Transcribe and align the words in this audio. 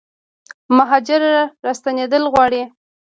مهاجر 0.77 1.21
راستنیدل 1.65 2.23
غواړي 2.33 2.63